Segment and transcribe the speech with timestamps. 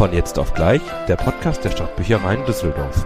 [0.00, 3.04] Von jetzt auf gleich, der Podcast der Stadtbüchereien Düsseldorf.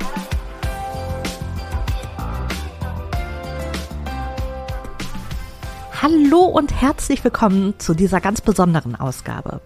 [6.01, 9.61] Hallo und herzlich willkommen zu dieser ganz besonderen Ausgabe.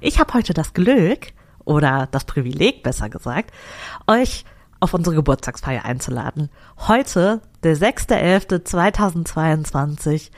[0.00, 1.28] Ich habe heute das Glück
[1.64, 3.52] oder das Privileg, besser gesagt,
[4.08, 4.44] euch
[4.80, 6.50] auf unsere Geburtstagsfeier einzuladen.
[6.88, 10.32] Heute, der 6.11.2022,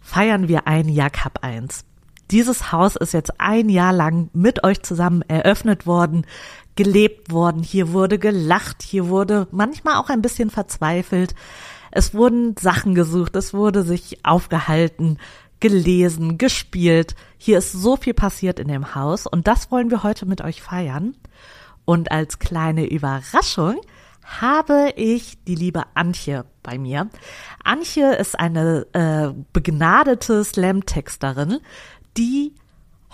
[0.00, 1.84] feiern wir ein Jahr Cup 1.
[2.30, 6.26] Dieses Haus ist jetzt ein Jahr lang mit euch zusammen eröffnet worden,
[6.74, 7.62] gelebt worden.
[7.62, 11.34] Hier wurde gelacht, hier wurde manchmal auch ein bisschen verzweifelt.
[11.90, 15.18] Es wurden Sachen gesucht, es wurde sich aufgehalten,
[15.60, 17.14] gelesen, gespielt.
[17.38, 20.62] Hier ist so viel passiert in dem Haus und das wollen wir heute mit euch
[20.62, 21.16] feiern.
[21.84, 23.76] Und als kleine Überraschung
[24.22, 27.08] habe ich die liebe Antje bei mir.
[27.62, 31.60] Antje ist eine äh, begnadete Slam-Texterin,
[32.16, 32.54] die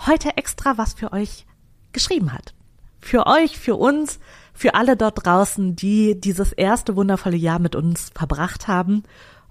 [0.05, 1.45] heute extra was für euch
[1.91, 2.53] geschrieben hat.
[2.99, 4.19] Für euch, für uns,
[4.53, 9.03] für alle dort draußen, die dieses erste wundervolle Jahr mit uns verbracht haben.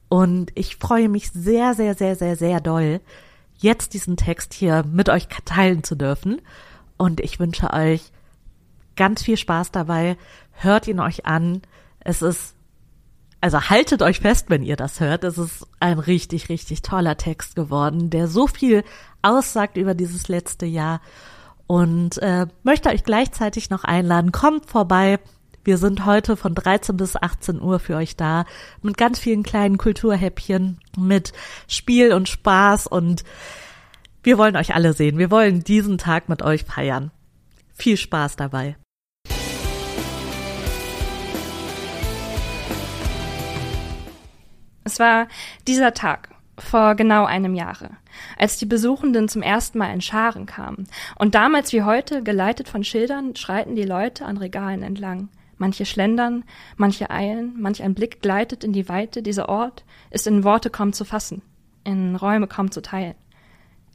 [0.09, 3.01] Und ich freue mich sehr, sehr, sehr, sehr, sehr doll,
[3.59, 6.41] jetzt diesen Text hier mit euch teilen zu dürfen.
[6.97, 8.13] Und ich wünsche euch
[8.97, 10.17] ganz viel Spaß dabei.
[10.53, 11.63] Hört ihn euch an.
[12.01, 12.55] Es ist
[13.43, 15.25] also haltet euch fest, wenn ihr das hört.
[15.25, 18.85] Es ist ein richtig, richtig toller Text geworden, der so viel
[19.21, 21.01] aussagt über dieses letzte Jahr.
[21.67, 25.19] Und äh, möchte euch gleichzeitig noch einladen, kommt vorbei.
[25.65, 28.45] Wir sind heute von 13 bis 18 Uhr für euch da
[28.81, 31.33] mit ganz vielen kleinen Kulturhäppchen, mit
[31.67, 33.25] Spiel und Spaß und
[34.23, 35.19] wir wollen euch alle sehen.
[35.19, 37.11] Wir wollen diesen Tag mit euch feiern.
[37.75, 38.77] Viel Spaß dabei.
[44.85, 45.29] Es war
[45.67, 47.91] dieser Tag vor genau einem Jahre,
[48.39, 50.87] als die Besuchenden zum ersten Mal in Scharen kamen.
[51.19, 55.29] Und damals wie heute, geleitet von Schildern, schreiten die Leute an Regalen entlang.
[55.57, 56.45] Manche schlendern,
[56.77, 59.23] manche eilen, manch ein Blick gleitet in die Weite.
[59.23, 61.43] Dieser Ort ist in Worte kaum zu fassen,
[61.85, 63.15] in Räume kaum zu teilen.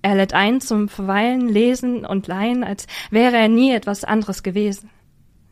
[0.02, 4.90] Er lädt ein zum Verweilen, Lesen und Leihen, als wäre er nie etwas anderes gewesen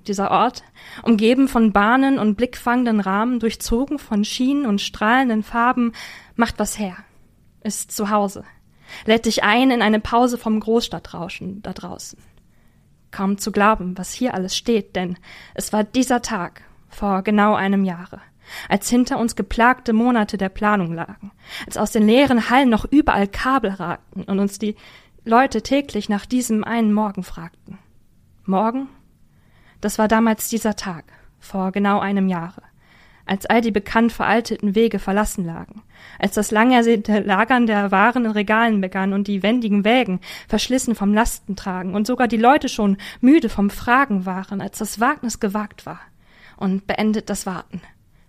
[0.07, 0.63] dieser Ort,
[1.03, 5.93] umgeben von Bahnen und blickfangenden Rahmen, durchzogen von Schienen und strahlenden Farben,
[6.35, 6.97] macht was her,
[7.63, 8.43] ist zu Hause,
[9.05, 12.19] lädt dich ein in eine Pause vom Großstadtrauschen da draußen.
[13.11, 15.17] Kaum zu glauben, was hier alles steht, denn
[15.53, 18.21] es war dieser Tag vor genau einem Jahre,
[18.69, 21.31] als hinter uns geplagte Monate der Planung lagen,
[21.65, 24.75] als aus den leeren Hallen noch überall Kabel ragten und uns die
[25.23, 27.79] Leute täglich nach diesem einen Morgen fragten.
[28.45, 28.89] Morgen
[29.85, 31.05] das war damals dieser Tag,
[31.39, 32.63] vor genau einem Jahre,
[33.27, 35.83] als all die bekannt veralteten Wege verlassen lagen,
[36.17, 41.13] als das langersehnte Lagern der Waren in Regalen begann und die wendigen Wägen verschlissen vom
[41.13, 45.99] Lastentragen und sogar die Leute schon müde vom Fragen waren, als das Wagnis gewagt war
[46.57, 47.79] und beendet das Warten.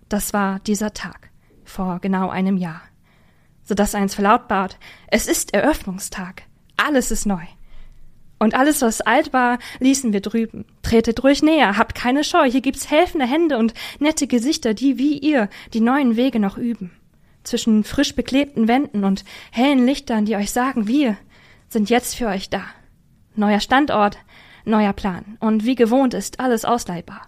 [0.09, 1.31] Das war dieser Tag,
[1.65, 2.83] vor genau einem Jahr.
[3.63, 6.43] So dass eins verlautbart, es ist Eröffnungstag,
[6.77, 7.45] alles ist neu.
[8.39, 10.65] Und alles, was alt war, ließen wir drüben.
[10.83, 15.17] Tretet ruhig näher, habt keine Scheu, hier gibt's helfende Hände und nette Gesichter, die wie
[15.17, 16.91] ihr die neuen Wege noch üben.
[17.43, 21.17] Zwischen frisch beklebten Wänden und hellen Lichtern, die euch sagen, wir
[21.69, 22.63] sind jetzt für euch da.
[23.35, 24.17] Neuer Standort,
[24.65, 25.37] neuer Plan.
[25.39, 27.21] Und wie gewohnt ist alles ausleihbar.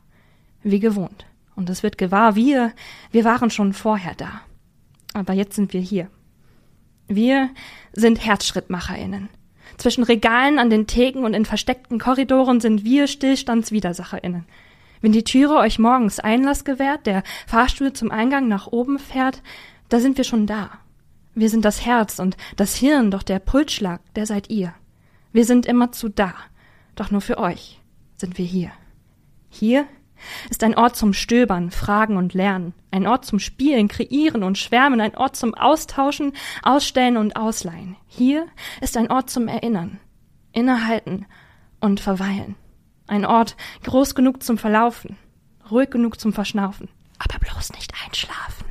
[0.61, 1.25] Wie gewohnt.
[1.55, 2.73] Und es wird gewahr, wir,
[3.11, 4.41] wir waren schon vorher da.
[5.13, 6.09] Aber jetzt sind wir hier.
[7.07, 7.49] Wir
[7.93, 9.29] sind HerzschrittmacherInnen.
[9.77, 14.45] Zwischen Regalen an den Theken und in versteckten Korridoren sind wir StillstandswidersacherInnen.
[15.01, 19.41] Wenn die Türe euch morgens Einlass gewährt, der Fahrstuhl zum Eingang nach oben fährt,
[19.87, 20.71] da sind wir schon da.
[21.35, 24.73] Wir sind das Herz und das Hirn, doch der Pulsschlag, der seid ihr.
[25.31, 26.33] Wir sind immerzu da,
[26.95, 27.79] doch nur für euch
[28.17, 28.71] sind wir hier.
[29.49, 29.87] Hier
[30.49, 35.01] ist ein Ort zum Stöbern, Fragen und Lernen, ein Ort zum Spielen, Kreieren und Schwärmen,
[35.01, 37.95] ein Ort zum Austauschen, Ausstellen und Ausleihen.
[38.07, 38.47] Hier
[38.81, 39.99] ist ein Ort zum Erinnern,
[40.51, 41.25] Innehalten
[41.79, 42.55] und Verweilen.
[43.07, 45.17] Ein Ort groß genug zum Verlaufen,
[45.71, 48.69] ruhig genug zum Verschnaufen, aber bloß nicht einschlafen.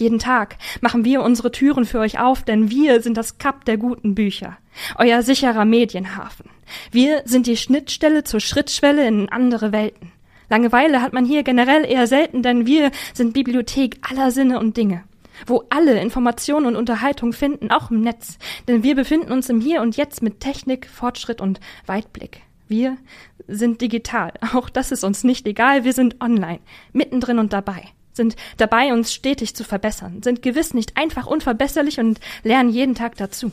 [0.00, 3.76] Jeden Tag machen wir unsere Türen für euch auf, denn wir sind das Kap der
[3.76, 4.56] guten Bücher,
[4.96, 6.48] euer sicherer Medienhafen.
[6.90, 10.10] Wir sind die Schnittstelle zur Schrittschwelle in andere Welten.
[10.50, 15.04] Langeweile hat man hier generell eher selten, denn wir sind Bibliothek aller Sinne und Dinge,
[15.46, 18.36] wo alle Informationen und Unterhaltung finden, auch im Netz,
[18.66, 22.42] denn wir befinden uns im Hier und Jetzt mit Technik, Fortschritt und Weitblick.
[22.66, 22.98] Wir
[23.46, 26.60] sind digital, auch das ist uns nicht egal, wir sind online,
[26.92, 32.20] mittendrin und dabei sind dabei, uns stetig zu verbessern, sind gewiss nicht einfach unverbesserlich und
[32.42, 33.52] lernen jeden Tag dazu.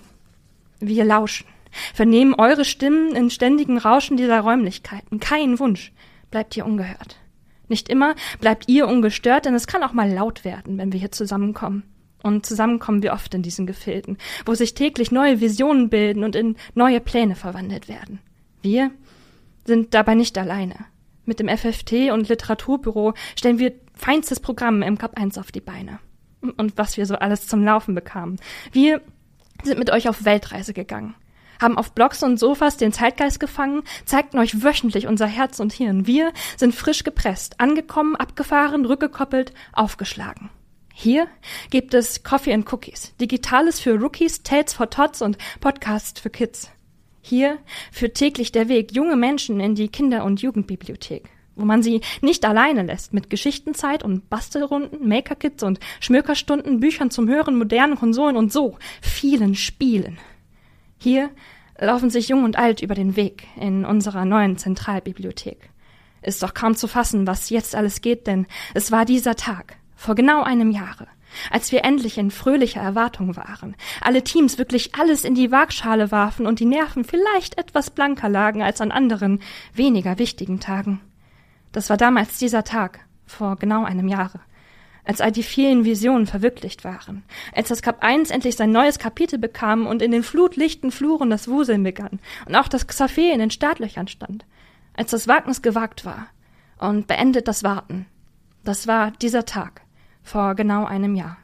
[0.80, 1.46] Wir lauschen,
[1.94, 5.20] vernehmen eure Stimmen in ständigen Rauschen dieser Räumlichkeiten.
[5.20, 5.94] Kein Wunsch
[6.32, 7.18] bleibt hier ungehört.
[7.68, 11.12] Nicht immer bleibt ihr ungestört, denn es kann auch mal laut werden, wenn wir hier
[11.12, 11.84] zusammenkommen.
[12.24, 16.36] Und zusammen kommen wir oft in diesen Gefilden, wo sich täglich neue Visionen bilden und
[16.36, 18.20] in neue Pläne verwandelt werden.
[18.62, 18.92] Wir
[19.66, 20.76] sind dabei nicht alleine.
[21.26, 26.00] Mit dem FFT und Literaturbüro stellen wir feinstes Programm im Cup 1 auf die Beine.
[26.42, 28.38] Und was wir so alles zum Laufen bekamen.
[28.72, 29.02] Wir
[29.64, 31.16] sind mit euch auf Weltreise gegangen,
[31.62, 36.08] haben auf Blogs und Sofas den Zeitgeist gefangen, zeigten euch wöchentlich unser Herz und Hirn.
[36.08, 40.50] Wir sind frisch gepresst, angekommen, abgefahren, rückgekoppelt, aufgeschlagen.
[41.00, 41.28] Hier
[41.70, 46.72] gibt es Coffee and Cookies, Digitales für Rookies, Tales for Tots und Podcasts für Kids.
[47.22, 47.60] Hier
[47.92, 52.46] führt täglich der Weg junge Menschen in die Kinder- und Jugendbibliothek, wo man sie nicht
[52.46, 58.52] alleine lässt mit Geschichtenzeit und Bastelrunden, Maker-Kits und Schmökerstunden, Büchern zum Hören, modernen Konsolen und
[58.52, 60.18] so vielen Spielen.
[60.98, 61.30] Hier
[61.80, 65.70] laufen sich Jung und Alt über den Weg in unserer neuen Zentralbibliothek.
[66.22, 70.16] Ist doch kaum zu fassen, was jetzt alles geht, denn es war dieser Tag, vor
[70.16, 71.08] genau einem Jahre,
[71.52, 76.48] als wir endlich in fröhlicher Erwartung waren, alle Teams wirklich alles in die Waagschale warfen
[76.48, 79.40] und die Nerven vielleicht etwas blanker lagen als an anderen,
[79.74, 81.00] weniger wichtigen Tagen.
[81.72, 84.40] Das war damals dieser Tag, vor genau einem Jahre,
[85.08, 87.24] als all die vielen Visionen verwirklicht waren,
[87.56, 91.48] als das Kap 1 endlich sein neues Kapitel bekam und in den flutlichten Fluren das
[91.48, 94.46] Wuseln begann und auch das Xaphé in den Startlöchern stand,
[94.96, 96.28] als das Wagnis gewagt war
[96.78, 98.06] und beendet das Warten.
[98.66, 99.82] Das war dieser Tag,
[100.24, 101.38] vor genau einem Jahr,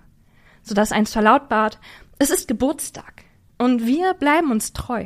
[0.62, 1.80] sodass eins verlautbart,
[2.20, 3.24] es ist Geburtstag
[3.58, 5.06] und wir bleiben uns treu.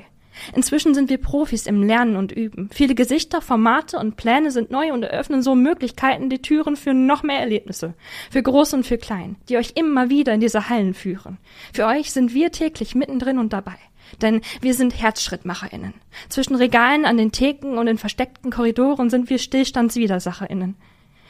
[0.55, 2.69] Inzwischen sind wir Profis im Lernen und Üben.
[2.71, 7.23] Viele Gesichter, Formate und Pläne sind neu und eröffnen so Möglichkeiten die Türen für noch
[7.23, 7.93] mehr Erlebnisse,
[8.31, 11.37] für groß und für klein, die euch immer wieder in diese Hallen führen.
[11.73, 13.75] Für euch sind wir täglich mittendrin und dabei.
[14.21, 15.93] Denn wir sind HerzschrittmacherInnen.
[16.29, 20.75] Zwischen Regalen an den Theken und in versteckten Korridoren sind wir StillstandswidersacherInnen.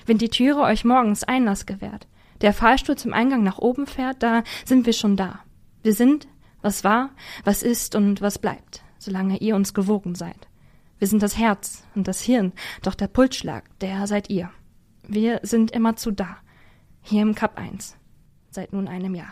[0.06, 2.08] Wenn die Türe euch morgens Einlass gewährt,
[2.42, 5.40] der Fahrstuhl zum Eingang nach oben fährt, da sind wir schon da.
[5.84, 6.28] Wir sind,
[6.62, 7.10] was war,
[7.44, 10.50] was ist und was bleibt, solange ihr uns gewogen seid.
[11.00, 12.52] Wir sind das Herz und das Hirn,
[12.82, 14.52] doch der Pulsschlag, der seid ihr.
[15.08, 16.38] Wir sind immerzu da.
[17.02, 17.96] Hier im Cup 1.
[18.50, 19.32] Seit nun einem Jahr.